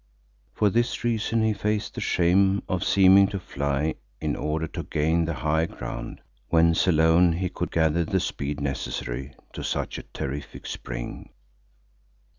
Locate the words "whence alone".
6.49-7.33